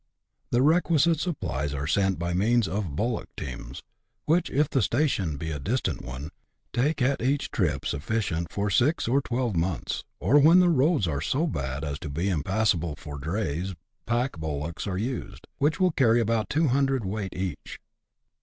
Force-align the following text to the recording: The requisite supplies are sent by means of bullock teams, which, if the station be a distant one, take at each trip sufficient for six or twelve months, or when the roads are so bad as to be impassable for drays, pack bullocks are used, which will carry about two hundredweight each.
The 0.49 0.63
requisite 0.63 1.19
supplies 1.19 1.75
are 1.75 1.85
sent 1.85 2.17
by 2.17 2.33
means 2.33 2.67
of 2.67 2.95
bullock 2.95 3.29
teams, 3.37 3.83
which, 4.25 4.49
if 4.49 4.67
the 4.67 4.81
station 4.81 5.37
be 5.37 5.51
a 5.51 5.59
distant 5.59 6.01
one, 6.03 6.31
take 6.73 7.03
at 7.03 7.21
each 7.21 7.51
trip 7.51 7.85
sufficient 7.85 8.51
for 8.51 8.71
six 8.71 9.07
or 9.07 9.21
twelve 9.21 9.55
months, 9.55 10.03
or 10.19 10.39
when 10.39 10.59
the 10.59 10.69
roads 10.69 11.07
are 11.07 11.21
so 11.21 11.45
bad 11.45 11.83
as 11.83 11.99
to 11.99 12.09
be 12.09 12.29
impassable 12.29 12.95
for 12.97 13.19
drays, 13.19 13.75
pack 14.07 14.39
bullocks 14.39 14.87
are 14.87 14.97
used, 14.97 15.45
which 15.59 15.79
will 15.79 15.91
carry 15.91 16.19
about 16.19 16.49
two 16.49 16.69
hundredweight 16.69 17.33
each. 17.35 17.79